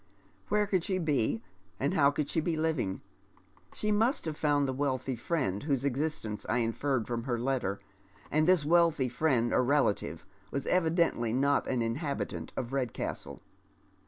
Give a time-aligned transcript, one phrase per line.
[0.49, 1.43] Where could she be,
[1.79, 3.03] and how could she be living?
[3.73, 7.77] She mnst have found the wealthy friend whose existence I inferred from her letter,
[8.31, 13.43] and this wealthy friend or relative was evidently not an inhabitant of Redcastle.